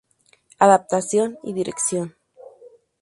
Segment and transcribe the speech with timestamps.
[0.57, 2.15] Adaptación y dirección.